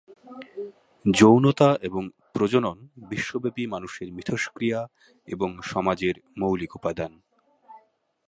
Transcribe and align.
যৌনতা 1.05 1.69
এবং 1.81 2.03
প্রজনন 2.33 2.77
বিশ্বব্যাপী 3.09 3.63
মানুষের 3.67 4.07
মিথস্ক্রিয়া 4.11 4.79
এবং 5.27 5.49
সমাজের 5.61 6.15
মৌলিক 6.37 6.71
উপাদান। 6.75 7.11